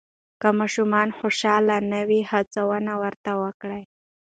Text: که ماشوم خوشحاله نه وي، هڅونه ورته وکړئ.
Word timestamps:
که 0.41 0.49
ماشوم 0.57 0.91
خوشحاله 1.19 1.77
نه 1.91 2.01
وي، 2.07 2.21
هڅونه 2.31 2.93
ورته 3.01 3.31
وکړئ. 3.41 3.83